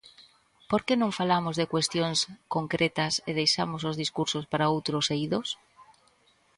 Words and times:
¿Por 0.69 0.81
que 0.85 0.95
non 1.01 1.15
falamos 1.19 1.55
de 1.59 1.69
cuestións 1.73 2.19
concretas 2.55 3.13
e 3.29 3.31
deixamos 3.39 3.81
os 3.89 3.99
discursos 4.03 4.45
para 4.51 4.71
outros 4.75 5.05
eidos? 5.15 5.47